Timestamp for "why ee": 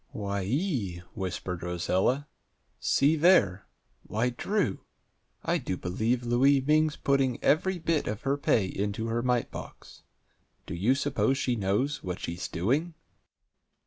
0.13-1.03